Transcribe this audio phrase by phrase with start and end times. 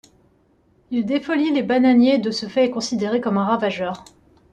[0.89, 4.03] Il défolie les bananiers et de ce fait est considéré comme un ravageur.